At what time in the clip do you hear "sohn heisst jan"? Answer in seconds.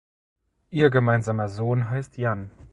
1.47-2.49